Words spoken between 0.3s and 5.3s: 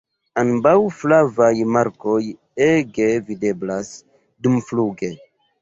Ambaŭ flavaj markoj ege videblas dumfluge.